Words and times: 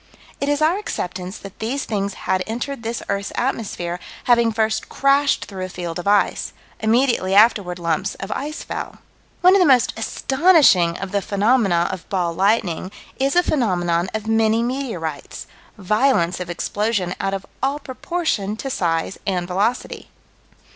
It 0.39 0.49
is 0.49 0.63
our 0.63 0.79
acceptance 0.79 1.37
that 1.37 1.59
these 1.59 1.85
things 1.85 2.15
had 2.25 2.43
entered 2.47 2.81
this 2.81 3.03
earth's 3.07 3.31
atmosphere, 3.35 3.99
having 4.23 4.51
first 4.51 4.89
crashed 4.89 5.45
through 5.45 5.63
a 5.65 5.69
field 5.69 5.99
of 5.99 6.07
ice 6.07 6.53
"immediately 6.79 7.35
afterward 7.35 7.77
lumps 7.77 8.15
of 8.15 8.31
ice 8.31 8.63
fell." 8.63 8.97
One 9.41 9.53
of 9.53 9.59
the 9.59 9.67
most 9.67 9.93
astonishing 9.95 10.97
of 10.97 11.11
the 11.11 11.21
phenomena 11.21 11.87
of 11.91 12.09
"ball 12.09 12.33
lightning" 12.33 12.91
is 13.19 13.35
a 13.35 13.43
phenomenon 13.43 14.09
of 14.11 14.25
many 14.25 14.63
meteorites: 14.63 15.45
violence 15.77 16.39
of 16.39 16.49
explosion 16.49 17.13
out 17.19 17.35
of 17.35 17.45
all 17.61 17.77
proportion 17.77 18.57
to 18.57 18.71
size 18.71 19.19
and 19.27 19.47
velocity. 19.47 20.09